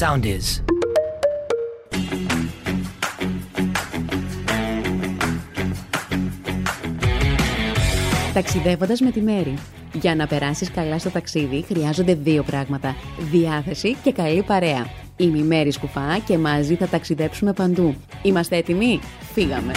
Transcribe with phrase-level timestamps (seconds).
[0.00, 0.62] sound is.
[8.34, 9.54] Ταξιδεύοντας με τη Μέρη.
[9.92, 12.96] Για να περάσεις καλά στο ταξίδι χρειάζονται δύο πράγματα:
[13.30, 14.86] διάθεση και καλή παρέα.
[15.16, 17.94] Είμαι η Μέρη Σκουφά και μαζί θα ταξιδέψουμε παντού.
[18.22, 19.00] Είμαστε έτοιμοι;
[19.32, 19.72] Φύγαμε!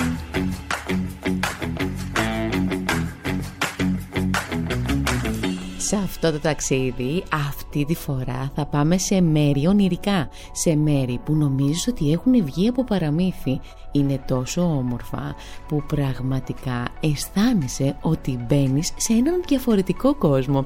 [5.94, 10.30] Σε αυτό το ταξίδι, αυτή τη φορά θα πάμε σε μέρη ονειρικά.
[10.52, 13.59] Σε μέρη που νομίζεις ότι έχουν βγει από παραμύθι.
[13.91, 15.36] Είναι τόσο όμορφα
[15.67, 20.66] που πραγματικά αισθάνεσαι ότι μπαίνεις σε έναν διαφορετικό κόσμο.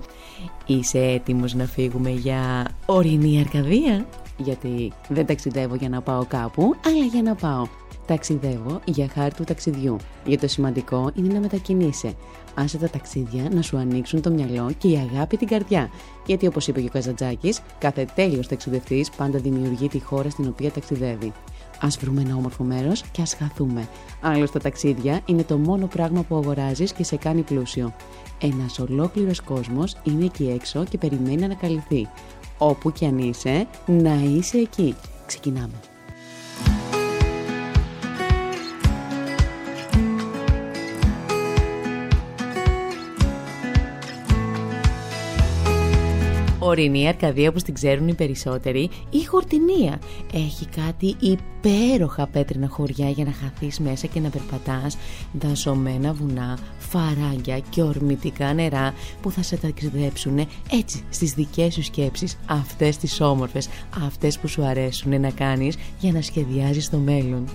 [0.65, 4.05] Είσαι έτοιμος να φύγουμε για ορεινή Αρκαδία;
[4.37, 7.67] Γιατί δεν ταξιδεύω για να πάω κάπου, αλλά για να πάω.
[8.07, 9.97] Ταξιδεύω για χάρη του ταξιδιού.
[10.25, 12.13] Για το σημαντικό είναι να μετακινείσαι.
[12.55, 15.89] Άσε τα ταξίδια να σου ανοίξουν το μυαλό και η αγάπη την καρδιά.
[16.25, 20.71] Γιατί όπως είπε και ο Καζατζάκη, κάθε τέλειος ταξιδευτής πάντα δημιουργεί τη χώρα στην οποία
[20.71, 21.33] ταξιδεύει.
[21.79, 23.87] Α βρούμε ένα όμορφο μέρος και ας χαθούμε.
[24.21, 27.93] Άλλωστε, τα ταξίδια είναι το μόνο πράγμα που αγοράζεις και σε κάνει πλούσιο.
[28.41, 32.07] Ένας ολόκληρος κόσμος είναι εκεί έξω και περιμένει να ανακαλυφθεί.
[32.57, 34.95] Όπου κι αν είσαι, να είσαι εκεί.
[35.25, 35.96] Ξεκινάμε.
[46.67, 49.99] Ορεινή Αρκαδία όπως την ξέρουν οι περισσότεροι ή Χορτινία.
[50.33, 54.97] Έχει κάτι υπέροχα πέτρινα χωριά για να χαθείς μέσα και να περπατάς,
[55.39, 62.37] δασωμένα βουνά, φαράγγια και ορμητικά νερά που θα σε ταξιδέψουν έτσι στις δικές σου σκέψεις,
[62.45, 63.69] αυτές τις όμορφες,
[64.05, 67.45] αυτές που σου αρέσουν να κάνεις για να σχεδιάζεις το μέλλον.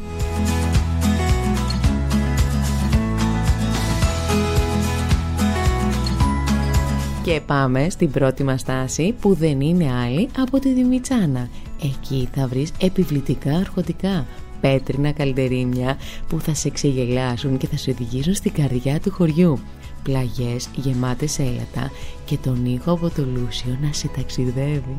[7.25, 11.49] Και πάμε στην πρώτη μας στάση που δεν είναι άλλη από τη Δημητσάνα.
[11.83, 14.27] Εκεί θα βρεις επιβλητικά αρχοντικά,
[14.61, 15.97] πέτρινα καλντερίμια
[16.29, 19.59] που θα σε ξεγελάσουν και θα σε οδηγήσουν στην καρδιά του χωριού.
[20.03, 21.91] Πλαγιές γεμάτες έλατα
[22.25, 24.97] και τον ήχο από το Λούσιο να σε ταξιδεύει.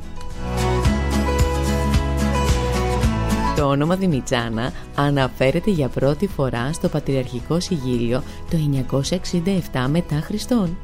[3.55, 8.57] Το όνομα Δημητσάνα αναφέρεται για πρώτη φορά στο Πατριαρχικό Συγγύλιο το
[9.73, 10.77] 967 μετά Χριστόν.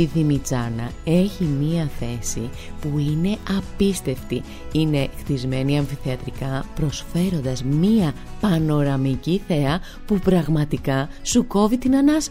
[0.00, 2.50] Η Δημητσάνα έχει μία θέση
[2.80, 4.42] που είναι απίστευτη.
[4.72, 12.30] Είναι χτισμένη αμφιθεατρικά προσφέροντας μία πανοραμική θέα που πραγματικά σου κόβει την ανάσα.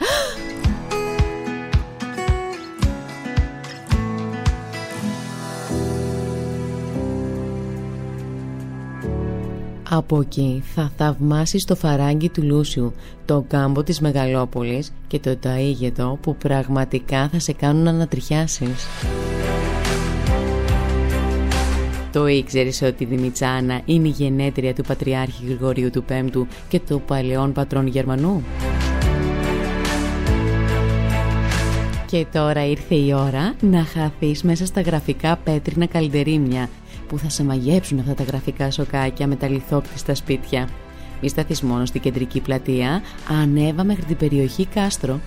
[10.00, 12.94] Από εκεί θα θαυμάσεις το φαράγγι του Λούσιου,
[13.26, 18.88] το κάμπο της Μεγαλόπολης και το ταΐγετο που πραγματικά θα σε κάνουν να ανατριχιάσεις.
[22.12, 27.02] Το ήξερες ότι η Δημητσάνα είναι η γενέτρια του Πατριάρχη Γρηγορίου του Πέμπτου και του
[27.08, 28.44] παλαιών πατρών Γερμανού;
[32.06, 36.70] Και τώρα ήρθε η ώρα να χαθείς μέσα στα γραφικά πέτρινα καλντερίμια
[37.09, 40.70] που θα σε μαγέψουν αυτά τα γραφικά σοκάκια με τα λιθόκτιστα σπίτια.
[41.22, 43.02] Μη σταθείς μόνο στην κεντρική πλατεία,
[43.42, 45.19] ανέβα μέχρι την περιοχή Κάστρο.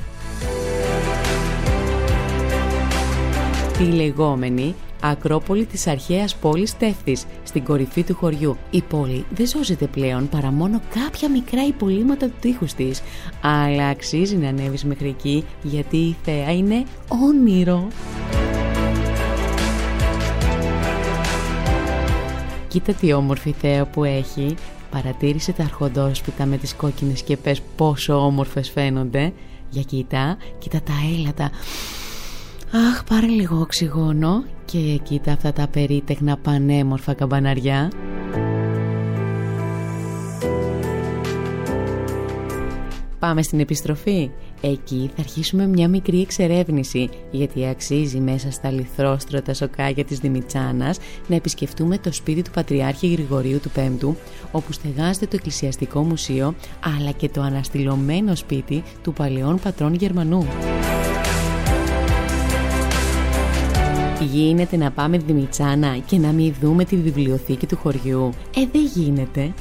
[3.79, 8.57] Τη λεγόμενη Ακρόπολη της αρχαίας πόλης Τεύθης, στην κορυφή του χωριού.
[8.71, 13.03] Η πόλη δεν σώζεται πλέον παρά μόνο κάποια μικρά υπολείμματα του τείχους της,
[13.41, 17.89] αλλά αξίζει να ανέβεις μέχρι εκεί γιατί η θέα είναι όνειρο.
[22.73, 24.55] Κοίτα τι όμορφη θέα που έχει.
[24.91, 29.33] Παρατήρησε τα αρχοντόσπιτα με τις κόκκινες και πες πόσο όμορφες φαίνονται.
[29.71, 31.45] Για κοίτα, κοίτα τα έλατα.
[32.89, 37.91] Αχ, πάρε λίγο οξυγόνο και κοίτα αυτά τα περίτεχνα πανέμορφα καμπαναριά.
[43.19, 44.31] Πάμε στην επιστροφή.
[44.65, 51.37] Εκεί θα αρχίσουμε μια μικρή εξερεύνηση γιατί αξίζει μέσα στα λιθρόστρωτα σοκάκια της Δημητσάνας να
[51.37, 54.17] επισκεφτούμε το σπίτι του Πατριάρχη Γρηγορίου του Πέμπτου
[54.53, 56.55] όπου στεγάζεται το Εκκλησιαστικό Μουσείο
[56.99, 60.47] αλλά και το αναστηλωμένο σπίτι του παλαιών πατρών Γερμανού.
[64.33, 68.31] Γίνεται να πάμε Δημητσάνα και να μην δούμε τη βιβλιοθήκη του χωριού.
[68.57, 69.53] Ε, δεν γίνεται.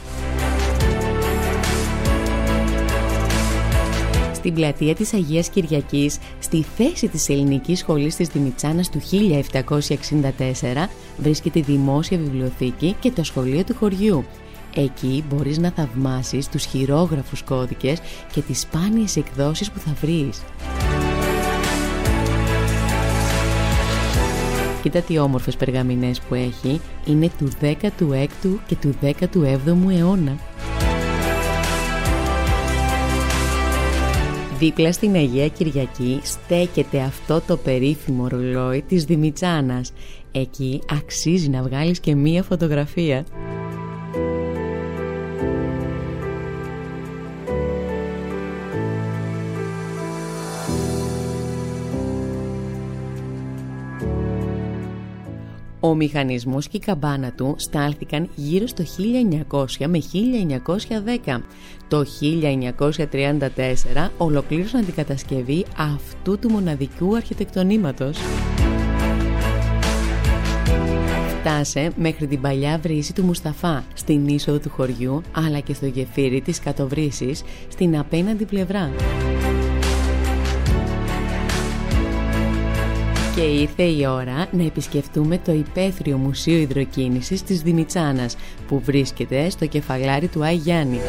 [4.42, 11.60] Στην πλατεία της Αγίας Κυριακής, στη θέση της Ελληνικής Σχολής της Δημητσάνας του 1764, βρίσκεται
[11.60, 14.26] η Δημόσια Βιβλιοθήκη και το σχολείο του χωριού.
[14.76, 18.00] Εκεί μπορείς να θαυμάσεις τους χειρόγραφους κώδικες
[18.34, 20.42] και τις σπάνιες εκδόσεις που θα βρεις.
[24.82, 30.38] Κοίτα τι όμορφες περγαμηνές που έχει, είναι του 16ου και του 17ου αιώνα.
[34.62, 39.94] Δίπλα στην Αγία Κυριακή στέκεται αυτό το περίφημο ρολόι της Δημητσάνας.
[40.32, 43.26] Εκεί αξίζει να βγάλεις και μία φωτογραφία.
[55.92, 58.84] Ο μηχανισμός και η καμπάνα του στάλθηκαν γύρω στο
[59.52, 60.02] 1900 με
[61.26, 61.42] 1910.
[61.88, 62.06] Το
[63.96, 68.18] 1934 ολοκλήρωσαν την κατασκευή αυτού του μοναδικού αρχιτεκτονήματος.
[71.40, 76.42] Φτάσε μέχρι την παλιά βρύση του Μουσταφά στην είσοδο του χωριού αλλά και στο γεφύρι
[76.42, 78.92] της Κατοβρύσης στην απέναντι πλευρά.
[83.36, 88.36] Και ήρθε η ώρα να επισκεφτούμε το υπαίθριο Μουσείο Ιδροκίνησης της Δημητσάνας
[88.68, 91.00] που βρίσκεται στο κεφαλάρι του Άι Γιάννη.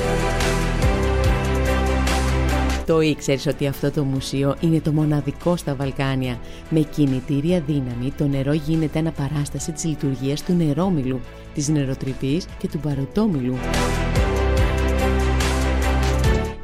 [2.86, 6.38] Το ήξερες ότι αυτό το μουσείο είναι το μοναδικό στα Βαλκάνια.
[6.70, 11.20] Με κινητήρια δύναμη το νερό γίνεται αναπαράσταση της λειτουργίας του νερόμιλου,
[11.54, 13.56] της νεροτρυπής και του παροτόμιλου.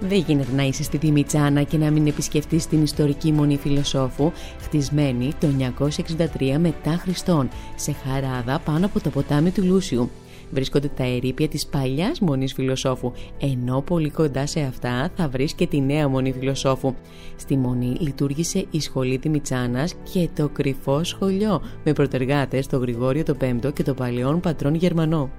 [0.09, 5.33] Δεν γίνεται να είσαι στη Δημητσάνα και να μην επισκεφτείς την ιστορική μονή φιλοσόφου, χτισμένη
[5.41, 10.11] το 963 μετά Χριστόν, σε χαράδα πάνω από το ποτάμι του Λούσιου.
[10.51, 15.67] Βρίσκονται τα ερήπια της παλιάς μονής φιλοσόφου, ενώ πολύ κοντά σε αυτά θα βρεις και
[15.67, 16.95] τη νέα μονή φιλοσόφου.
[17.37, 23.35] Στη μονή λειτουργήσε η σχολή Δημητσάνας και το κρυφό σχολείο, με προτεργάτες το Γρηγόριο το
[23.35, 25.31] Πέμπτο και το παλαιόν πατρόν Γερμανό.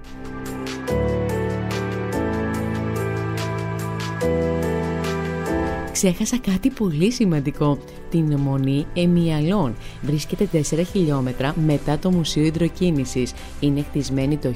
[6.02, 7.78] Ξέχασα κάτι πολύ σημαντικό.
[8.10, 10.60] Την μονή Εμιαλών βρίσκεται 4
[10.92, 13.34] χιλιόμετρα μετά το Μουσείο Ιδροκίνησης.
[13.60, 14.54] Είναι χτισμένη το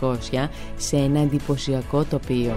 [0.00, 2.54] 1600 σε ένα εντυπωσιακό τοπίο.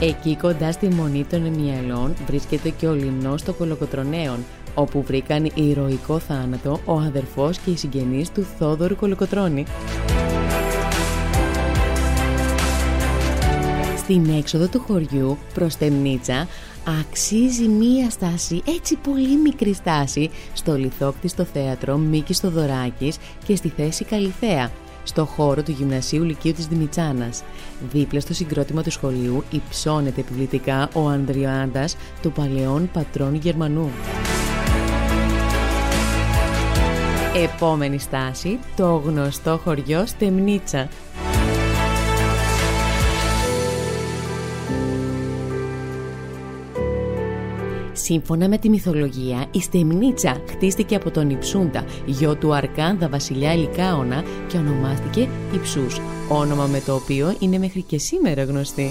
[0.00, 4.38] Εκεί κοντά στη μονή των Εμιαλών βρίσκεται και ο λιμνός των Κολοκοτρονέων,
[4.74, 9.64] όπου βρήκαν ηρωικό θάνατο ο αδερφός και οι συγγενείς του Θόδωρου Κολοκοτρώνη.
[14.10, 16.48] Στην έξοδο του χωριού προς Τεμνίτσα
[17.00, 23.16] αξίζει μία στάση, έτσι πολύ μικρή στάση, στο λιθόκτιστο θέατρο Μίκης Στοδωράκης
[23.46, 24.70] και στη θέση Καλυθέα,
[25.04, 27.42] στο χώρο του Γυμνασίου Λυκείου της Δημητσάνας.
[27.92, 33.90] Δίπλα στο συγκρότημα του σχολείου υψώνεται επιβλητικά ο Ανδριάντας του παλαιών πατρών Γερμανού.
[37.36, 40.88] Επόμενη στάση, το γνωστό χωριό Στεμνίτσα.
[48.10, 54.24] Σύμφωνα με τη μυθολογία, η Στεμνίτσα χτίστηκε από τον Ιψούντα, γιο του Αρκάνδα βασιλιά Λικάωνα
[54.48, 58.90] και ονομάστηκε Ιψούς, όνομα με το οποίο είναι μέχρι και σήμερα γνωστή.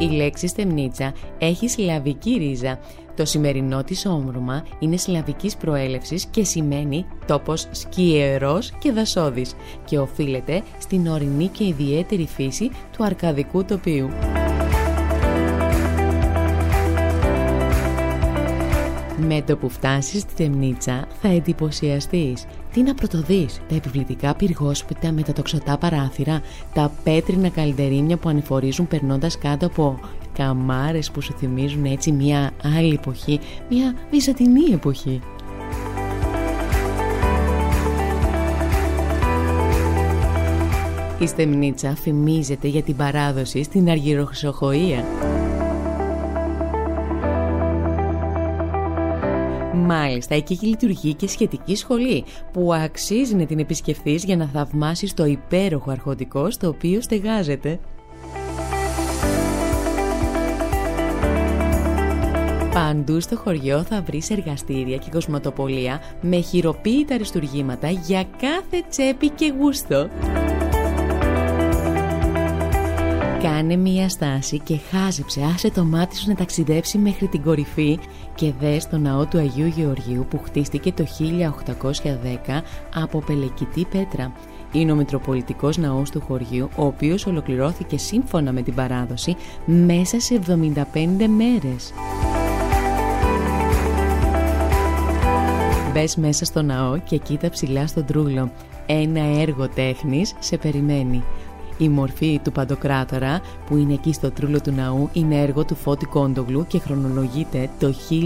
[0.00, 2.78] Η λέξη στεμνίτσα έχει σλαβική ρίζα.
[3.16, 9.54] Το σημερινό της όμορμα είναι σλαβικής προέλευσης και σημαίνει τόπος σκιερός και δασόδης
[9.84, 14.08] και οφείλεται στην ορεινή και ιδιαίτερη φύση του αρκαδικού τοπίου.
[19.26, 22.46] Με το που φτάσεις στη Τεμνίτσα θα εντυπωσιαστείς.
[22.72, 26.40] Τι να πρωτοδείς, τα επιβλητικά πυργόσπιτα με τα τοξωτά παράθυρα,
[26.74, 30.00] τα πέτρινα καλντερίμια που ανηφορίζουν περνώντας κάτω από
[30.32, 35.20] καμάρες που σου θυμίζουν έτσι μια άλλη εποχή, μια βυζαντινή εποχή.
[41.18, 45.39] Η Στεμνίτσα φημίζεται για την παράδοση στην αργυροχρυσοχοΐα.
[49.80, 55.24] Μάλιστα, εκεί λειτουργεί και σχετική σχολή που αξίζει να την επισκεφθείς για να θαυμάσεις το
[55.24, 57.78] υπέροχο αρχοντικό στο οποίο στεγάζεται.
[62.72, 69.54] Παντού στο χωριό θα βρεις εργαστήρια και κοσματοπολία με χειροποίητα αριστουργήματα για κάθε τσέπη και
[69.58, 70.08] γούστο.
[73.42, 77.98] Κάνε μία στάση και χάζεψε, άσε το μάτι σου να ταξιδέψει μέχρι την κορυφή
[78.34, 81.06] και δες το ναό του Αγίου Γεωργίου που χτίστηκε το
[82.48, 82.62] 1810
[82.94, 84.32] από πελεκητή πέτρα.
[84.72, 90.40] Είναι ο Μητροπολιτικός Ναός του χωριού, ο οποίος ολοκληρώθηκε σύμφωνα με την παράδοση μέσα σε
[90.46, 91.92] 75 μέρες.
[95.92, 98.52] Μπες μέσα στο ναό και κοίτα ψηλά στον τρούλο.
[98.86, 101.22] Ένα έργο τέχνης σε περιμένει.
[101.80, 106.06] Η μορφή του Παντοκράτορα που είναι εκεί στο τρούλο του ναού είναι έργο του Φώτη
[106.06, 108.20] Κόντογλου και χρονολογείται το 1813.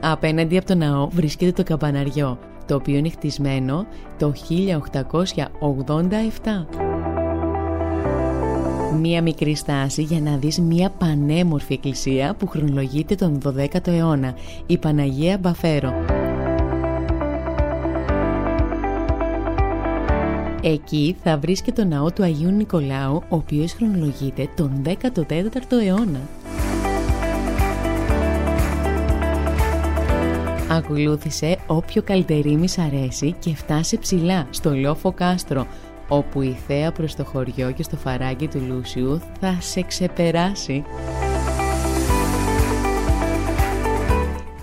[0.00, 3.86] Απέναντι από το ναό βρίσκεται το καμπαναριό, το οποίο είναι χτισμένο
[4.18, 4.50] το 1887
[9.00, 14.34] μία μικρή στάση για να δεις μία πανέμορφη εκκλησία που χρονολογείται τον 12ο αιώνα,
[14.66, 16.11] η Παναγία Μπαφέρο.
[20.64, 26.20] Εκεί θα βρεις και το ναό του Αγίου Νικολάου, ο οποίος χρονολογείται τον 14ο αιώνα.
[30.70, 35.66] Ακολούθησε όποιο καλυτερίμις αρέσει και φτάσε ψηλά στο Λόφο Κάστρο,
[36.08, 40.84] όπου η θέα προς το χωριό και στο φαράγγι του Λούσιου θα σε ξεπεράσει.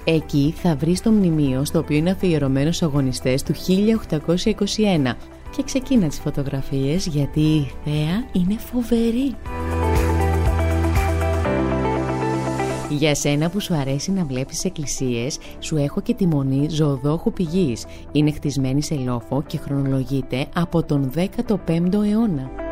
[0.04, 5.16] Εκεί θα βρεις το μνημείο στο οποίο είναι αφιερωμένος στους αγωνιστές του 1821
[5.56, 9.36] και ξεκίνα τις φωτογραφίες γιατί η θέα είναι φοβερή.
[12.90, 17.86] Για σένα που σου αρέσει να βλέπεις εκκλησίες, σου έχω και τη μονή ζωοδόχου πηγής.
[18.12, 22.69] Είναι χτισμένη σε λόφο και χρονολογείται από τον 15ο αιώνα.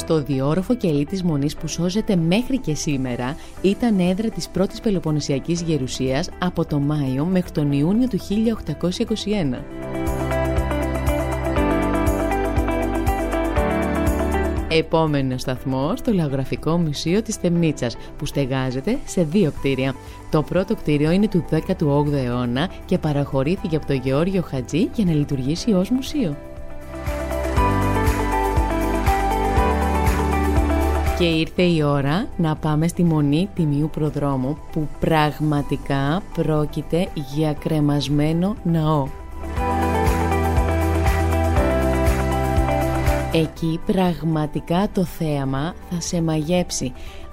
[0.00, 5.62] Στο διόροφο κελί της Μονής που σώζεται μέχρι και σήμερα ήταν έδρα της πρώτης Πελοποννησιακής
[5.62, 9.58] Γερουσίας από το Μάιο μέχρι τον Ιούνιο του 1821.
[14.68, 19.94] Επόμενο σταθμό στο Λαογραφικό Μουσείο της Θεμνίτσας που στεγάζεται σε δύο κτίρια.
[20.30, 25.12] Το πρώτο κτίριο είναι του 18ου αιώνα και παραχωρήθηκε από τον Γεώργιο Χατζή για να
[25.12, 26.49] λειτουργήσει ως μουσείο.
[31.20, 38.56] Και ήρθε η ώρα να πάμε στη Μονή Τιμίου Προδρόμου που πραγματικά πρόκειται για κρεμασμένο
[38.62, 39.08] ναό.
[43.32, 46.92] Εκεί πραγματικά το θέαμα θα σε μαγέψει.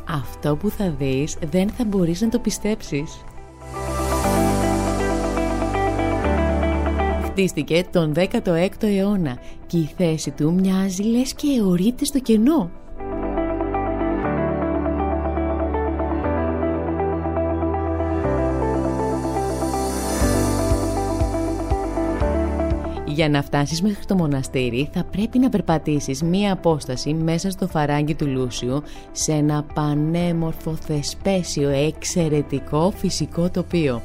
[0.09, 3.23] Αυτό που θα δεις δεν θα μπορείς να το πιστέψεις.
[7.23, 12.85] Χτίστηκε τον 16ο αιώνα και η θέση του μοιάζει λες και αιωρείται στο κενό.
[23.17, 28.15] Για να φτάσεις μέχρι το μοναστήρι θα πρέπει να περπατήσεις μία απόσταση μέσα στο φαράγγι
[28.15, 34.01] του Λούσιου σε ένα πανέμορφο θεσπέσιο εξαιρετικό φυσικό τοπίο.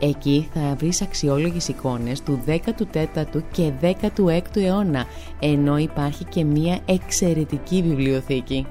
[0.00, 5.04] Εκεί θα βρεις αξιόλογες εικόνες του 14ου και 16ου αιώνα,
[5.40, 8.66] ενώ υπάρχει και μία εξαιρετική βιβλιοθήκη.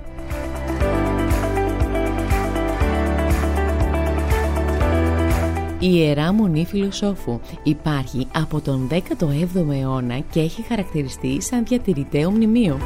[5.80, 12.78] Η Ιερά Μονή Φιλοσόφου υπάρχει από τον 17ο αιώνα και έχει χαρακτηριστεί σαν διατηρηταίο μνημείο.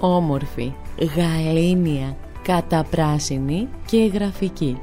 [0.00, 0.72] Όμορφη,
[1.16, 4.78] γαλήνια, καταπράσινη και γραφική.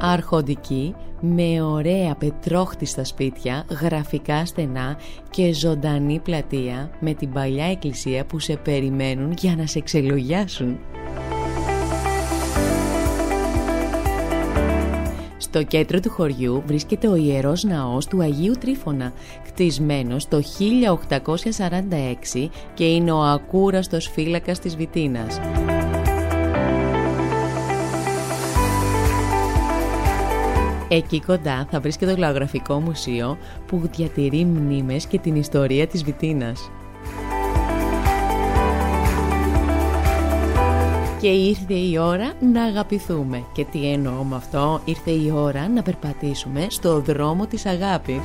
[0.00, 0.94] Αρχοντική
[1.24, 4.98] με ωραία πετρόχτιστα σπίτια, γραφικά στενά
[5.30, 10.78] και ζωντανή πλατεία με την παλιά εκκλησία που σε περιμένουν για να σε ξελογιάσουν.
[15.36, 19.12] Στο κέντρο του χωριού βρίσκεται ο Ιερός Ναός του Αγίου Τρίφωνα,
[19.44, 20.42] κτισμένος το
[22.34, 25.40] 1846 και είναι ο ακούραστος φύλακας της Βιτίνας.
[30.94, 36.70] Εκεί κοντά θα βρίσκεται το Λαογραφικό Μουσείο που διατηρεί μνήμες και την ιστορία της Βιτίνας.
[41.20, 43.44] Και ήρθε η ώρα να αγαπηθούμε.
[43.52, 48.22] Και τι εννοώ με αυτό, ήρθε η ώρα να περπατήσουμε στο δρόμο της αγάπης.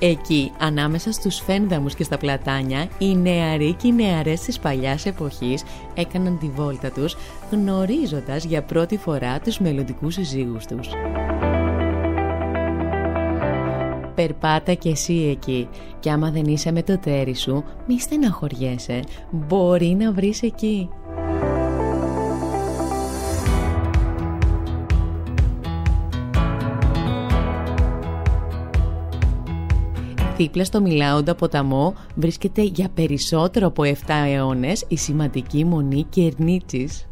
[0.00, 5.64] Εκεί, ανάμεσα στους φένδαμους και στα πλατάνια, οι νεαροί και οι νεαρές της παλιάς εποχής
[5.94, 7.16] έκαναν τη βόλτα τους,
[7.50, 10.88] γνωρίζοντας για πρώτη φορά τους μελλοντικούς συζύγους τους.
[14.14, 15.68] Περπάτα κι εσύ εκεί
[16.00, 20.88] και άμα δεν είσαι με το τέρι σου, μη στεναχωριέσαι, μπορεί να βρεις εκεί.
[30.38, 37.08] Δίπλα στο Μιλάοντα ποταμό βρίσκεται για περισσότερο από 7 αιώνες η σημαντική μονή Κερνίτσης.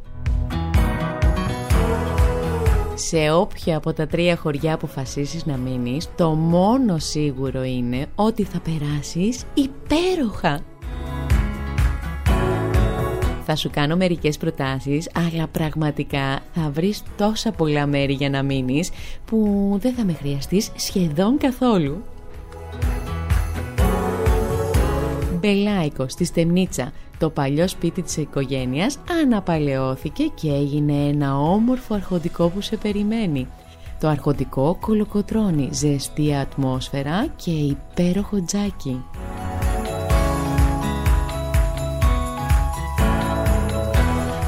[2.95, 8.61] Σε όποια από τα τρία χωριά αποφασίσεις να μείνεις, το μόνο σίγουρο είναι ότι θα
[8.61, 10.61] περάσεις υπέροχα.
[13.45, 18.91] Θα σου κάνω μερικές προτάσεις, αλλά πραγματικά θα βρεις τόσα πολλά μέρη για να μείνεις
[19.25, 22.03] που δεν θα με χρειαστείς σχεδόν καθόλου.
[25.47, 32.61] Μπελάικο στη Στεμνίτσα, το παλιό σπίτι της οικογένειας αναπαλαιώθηκε και έγινε ένα όμορφο αρχοντικό που
[32.61, 33.47] σε περιμένει.
[34.01, 39.05] Το αρχοντικό κολοκοτρώνει ζεστή ατμόσφαιρα και υπέροχο τζάκι.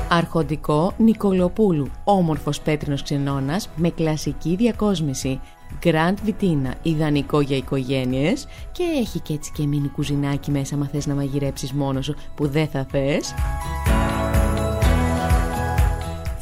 [0.09, 5.41] Αρχοντικό Νικολοπούλου, όμορφος πέτρινος ξενώνας με κλασική διακόσμηση.
[5.85, 11.07] Grand Vitina, ιδανικό για οικογένειες και έχει και έτσι και μίνι κουζινάκι μέσα μα θες
[11.07, 13.35] να μαγειρέψεις μόνος σου που δεν θα θες.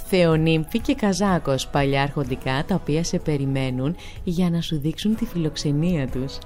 [0.08, 6.08] Θεονύμφη και Καζάκος, παλιά αρχοντικά τα οποία σε περιμένουν για να σου δείξουν τη φιλοξενία
[6.08, 6.38] τους.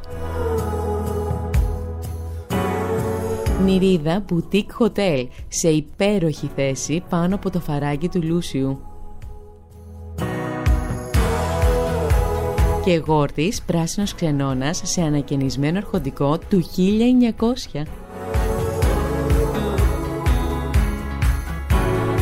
[3.65, 8.90] Νηρίδα Boutique Hotel σε υπέροχη θέση πάνω από το φαράγγι του Λούσιου.
[12.91, 16.65] Και γόρτης πράσινος ξενώνας σε ανακαινισμένο αρχοντικό του
[17.75, 17.83] 1900.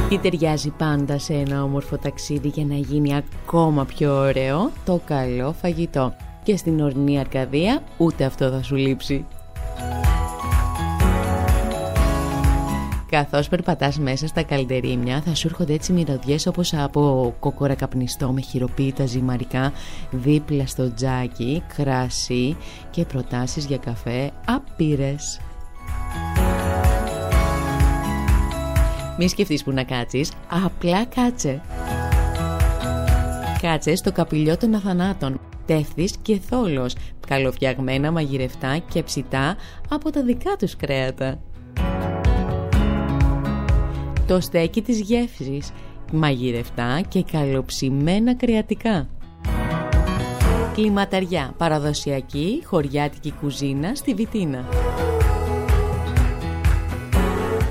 [0.09, 5.53] Τι ταιριάζει πάντα σε ένα όμορφο ταξίδι για να γίνει ακόμα πιο ωραίο το καλό
[5.53, 6.15] φαγητό.
[6.43, 9.27] Και στην ορεινή Αρκαδία ούτε αυτό θα σου λείψει.
[13.19, 18.41] Καθώς περπατάς μέσα στα καλντερίμια θα σου έρχονται έτσι μυρωδιές όπως από κόκορα καπνιστό με
[18.41, 19.73] χειροποίητα ζυμαρικά
[20.11, 22.57] δίπλα στο τζάκι, κρασί
[22.91, 25.41] και προτάσεις για καφέ άπειρες.
[29.19, 30.33] Μη σκεφτείς που να κάτσεις,
[30.65, 31.61] απλά κάτσε.
[33.63, 36.95] Κάτσε στο καπηλιό των αθανάτων, τεύθης και θόλος,
[37.27, 39.57] καλοφτιαγμένα μαγειρευτά και ψητά
[39.89, 41.39] από τα δικά τους κρέατα
[44.29, 45.71] το στέκι της γεύσης,
[46.13, 49.09] μαγειρευτά και καλοψημένα κρεατικά.
[50.75, 54.69] Κλιματαριά, παραδοσιακή, χωριάτικη κουζίνα στη Βιτίνα.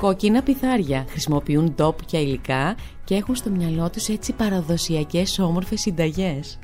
[0.00, 6.58] Κόκκινα πιθάρια χρησιμοποιούν τόπια υλικά και έχουν στο μυαλό τους έτσι παραδοσιακές όμορφες συνταγές.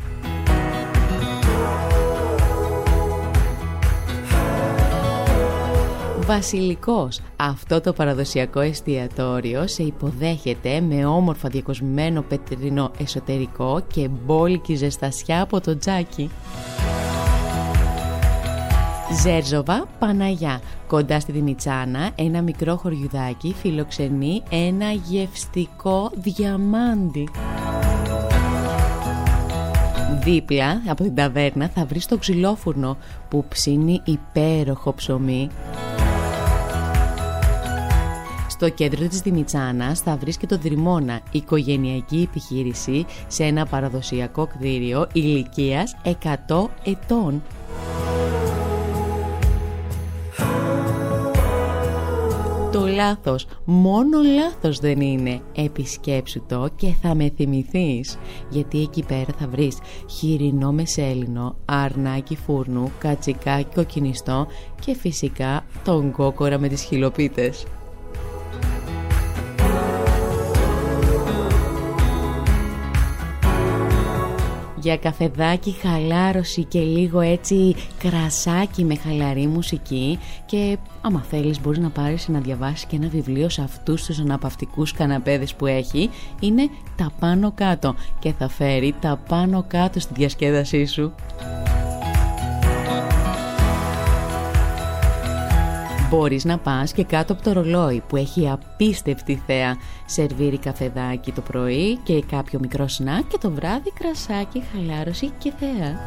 [6.26, 7.20] Βασιλικός.
[7.36, 15.60] Αυτό το παραδοσιακό εστιατόριο σε υποδέχεται με όμορφα διακοσμημένο πετρινό εσωτερικό και μπόλικη ζεστασιά από
[15.60, 16.30] το τζάκι.
[19.22, 20.60] Ζέρζοβα Παναγιά.
[20.86, 27.28] Κοντά στη Δημητσάνα, ένα μικρό χωριουδάκι φιλοξενεί ένα γευστικό διαμάντι.
[30.24, 32.96] Δίπλα από την ταβέρνα θα βρεις το ξυλόφουρνο
[33.28, 35.48] που ψήνει υπέροχο ψωμί
[38.54, 45.08] στο κέντρο της Δημητσάνας θα βρεις και το Δρυμώνα, οικογενειακή επιχείρηση σε ένα παραδοσιακό κτίριο
[45.12, 47.42] ηλικίας 100 ετών.
[52.72, 55.40] Το λάθος, μόνο λάθος δεν είναι.
[55.54, 58.18] Επισκέψου το και θα με θυμηθείς.
[58.50, 59.78] Γιατί εκεί πέρα θα βρεις
[60.10, 64.46] χοιρινό μεσέλινο, αρνάκι φούρνου, κατσικάκι κοκκινιστό
[64.84, 67.64] και φυσικά τον κόκορα με τις χιλοπίτες.
[74.84, 80.18] Για καφεδάκι, χαλάρωση και λίγο έτσι κρασάκι με χαλαρή μουσική.
[80.46, 84.92] Και άμα θέλεις μπορείς να πάρεις να διαβάσεις και ένα βιβλίο σε αυτούς τους αναπαυτικούς
[84.92, 86.10] καναπέδες που έχει.
[86.40, 91.14] Είναι τα πάνω κάτω και θα φέρει τα πάνω κάτω στη διασκέδασή σου.
[96.10, 99.76] Μπορείς να πας και κάτω από το ρολόι που έχει απίστευτη θέα.
[100.06, 106.02] Σερβίρει καφεδάκι το πρωί και κάποιο μικρό σνακ και το βράδυ κρασάκι, χαλάρωση και θέα.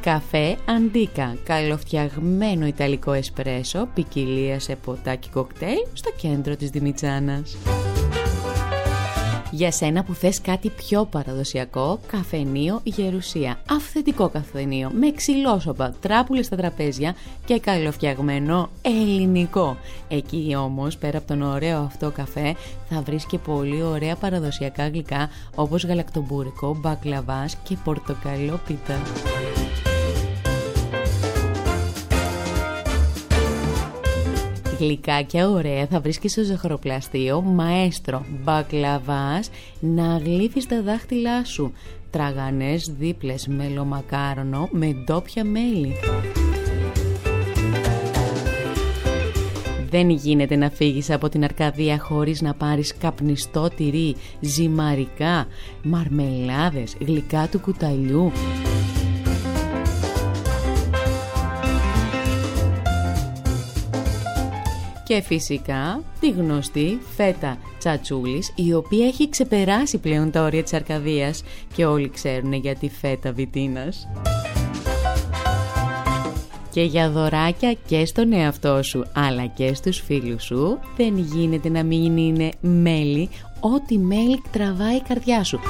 [0.00, 7.56] Καφέ Αντίκα, καλοφτιαγμένο ιταλικό εσπρέσο, ποικιλία σε ποτάκι κοκτέιλ στο κέντρο της Δημητσάνας.
[9.56, 13.60] Για σένα που θες κάτι πιο παραδοσιακό, καφενείο Γερουσία.
[13.70, 17.14] Αυθεντικό καφενείο με ξυλόσοπα, τράπουλες στα τραπέζια
[17.44, 19.76] και καλοφτιαγμένο ελληνικό.
[20.08, 22.54] Εκεί όμως, πέρα από τον ωραίο αυτό καφέ,
[22.88, 28.60] θα βρεις και πολύ ωραία παραδοσιακά γλυκά όπως γαλακτομπούρικο, μπακλαβάς και πορτοκαλό
[34.78, 41.72] Γλυκάκια ωραία θα βρεις και στο ζαχαροπλαστείο Μαέστρο μπακλαβάς να γλύφεις τα δάχτυλά σου
[42.10, 45.92] Τραγανές δίπλες μελομακάρονο με ντόπια μέλι
[49.90, 55.46] Δεν γίνεται να φύγεις από την Αρκαδία χωρίς να πάρεις καπνιστό τυρί, ζυμαρικά,
[55.82, 58.32] μαρμελάδες, γλυκά του κουταλιού.
[65.06, 71.42] Και φυσικά τη γνωστή φέτα τσατσούλης η οποία έχει ξεπεράσει πλέον τα όρια της Αρκαδίας
[71.74, 74.08] και όλοι ξέρουν για τη φέτα βιτίνας
[76.70, 81.82] και για δωράκια και στον εαυτό σου αλλά και στους φίλους σου δεν γίνεται να
[81.82, 83.28] μην είναι μέλι
[83.60, 85.60] ό,τι μέλι τραβάει η καρδιά σου.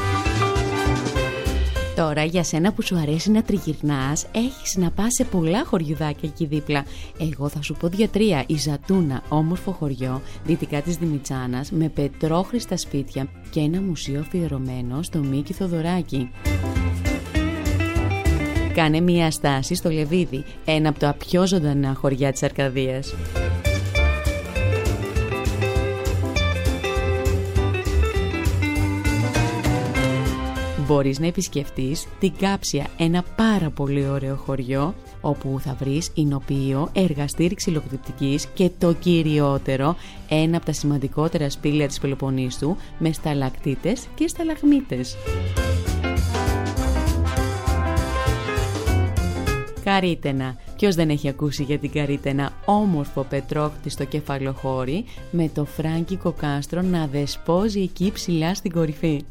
[1.96, 6.46] Τώρα για σένα που σου αρέσει να τριγυρνάς έχεις να πας σε πολλά χωριουδάκια εκεί
[6.46, 6.84] δίπλα.
[7.18, 8.44] Εγώ θα σου πω δύο-τρία.
[8.46, 15.18] Η Ζατούνα, όμορφο χωριό, δυτικά της Δημητσάνας, με πετρόχρηστα σπίτια και ένα μουσείο αφιερωμένο στο
[15.18, 16.30] Μίκη Θοδωράκη.
[18.74, 23.14] Κάνε μία στάση στο Λεβίδι, ένα από τα πιο ζωντανά χωριά της Αρκαδίας.
[30.86, 37.54] Μπορείς να επισκεφτείς την Κάψια, ένα πάρα πολύ ωραίο χωριό όπου θα βρεις εινοποιείο, εργαστήρι
[37.54, 39.96] ξυλοκριτικής και το κυριότερο,
[40.28, 45.16] ένα από τα σημαντικότερα σπήλαια της Πελοποννήσου με σταλακτίτες και σταλαγμίτες.
[49.84, 50.56] Καρίτενα.
[50.76, 57.06] Ποιος δεν έχει ακούσει για την Καρίτενα, όμορφο πετρόχτιστο κεφαλοχώρι με το φράγκικο κάστρο να
[57.06, 59.24] δεσπόζει εκεί ψηλά στην κορυφή.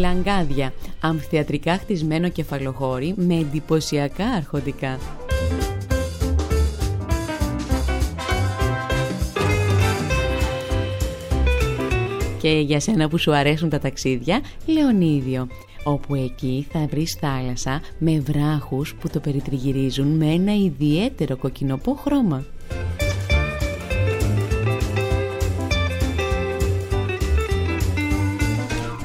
[0.00, 4.98] Λαγκάδια, αμφιθεατρικά χτισμένο κεφαλοχώρι με εντυπωσιακά αρχοντικά.
[12.40, 15.48] Και για σένα που σου αρέσουν τα ταξίδια, Λεωνίδιο
[15.82, 22.44] όπου εκεί θα βρεις θάλασσα με βράχους που το περιτριγυρίζουν με ένα ιδιαίτερο κοκκινοπό χρώμα.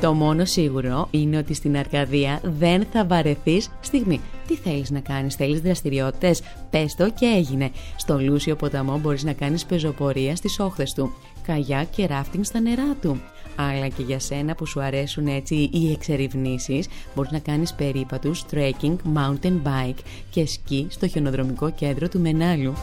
[0.06, 4.22] Το μόνο σίγουρο είναι ότι στην Αρκαδία δεν θα βαρεθείς στιγμή.
[4.48, 7.72] Τι θέλεις να κάνεις, θέλεις δραστηριότητες, πες το και έγινε.
[7.96, 11.14] Στο Λούσιο ποταμό μπορείς να κάνεις πεζοπορία στις όχθες του
[11.46, 13.22] καγιά και ράφτινγκ στα νερά του.
[13.56, 18.96] Αλλά και για σένα που σου αρέσουν έτσι οι εξερευνήσεις, μπορείς να κάνεις περίπατους, trekking,
[19.16, 22.74] mountain bike και σκι στο χιονοδρομικό κέντρο του Μενάλου.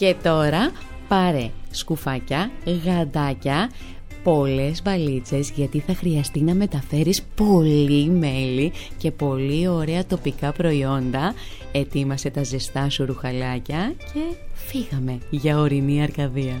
[0.00, 0.72] Και τώρα
[1.08, 2.50] πάρε σκουφάκια,
[2.84, 3.70] γαντάκια,
[4.22, 11.34] πολλές βαλίτσες γιατί θα χρειαστεί να μεταφέρεις πολύ μέλι και πολύ ωραία τοπικά προϊόντα.
[11.72, 14.20] Ετοίμασε τα ζεστά σου ρουχαλάκια και
[14.54, 16.60] φύγαμε για ορεινή Αρκαδία.